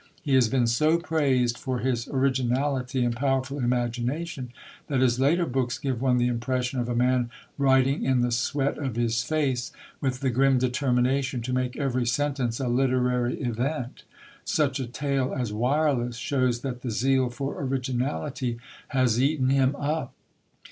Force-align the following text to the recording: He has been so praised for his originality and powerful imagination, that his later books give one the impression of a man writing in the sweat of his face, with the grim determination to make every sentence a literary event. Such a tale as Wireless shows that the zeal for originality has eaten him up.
He 0.23 0.33
has 0.33 0.49
been 0.49 0.65
so 0.65 0.97
praised 0.97 1.59
for 1.59 1.77
his 1.77 2.07
originality 2.07 3.05
and 3.05 3.15
powerful 3.15 3.59
imagination, 3.59 4.49
that 4.87 4.99
his 5.01 5.19
later 5.19 5.45
books 5.45 5.77
give 5.77 6.01
one 6.01 6.17
the 6.17 6.25
impression 6.25 6.79
of 6.79 6.89
a 6.89 6.95
man 6.95 7.29
writing 7.55 8.03
in 8.03 8.21
the 8.21 8.31
sweat 8.31 8.79
of 8.79 8.95
his 8.95 9.21
face, 9.23 9.71
with 10.01 10.21
the 10.21 10.31
grim 10.31 10.57
determination 10.57 11.43
to 11.43 11.53
make 11.53 11.77
every 11.77 12.07
sentence 12.07 12.59
a 12.59 12.67
literary 12.67 13.39
event. 13.41 14.03
Such 14.43 14.79
a 14.79 14.87
tale 14.87 15.35
as 15.37 15.53
Wireless 15.53 16.17
shows 16.17 16.61
that 16.61 16.81
the 16.81 16.89
zeal 16.89 17.29
for 17.29 17.61
originality 17.61 18.57
has 18.87 19.21
eaten 19.21 19.51
him 19.51 19.75
up. 19.75 20.15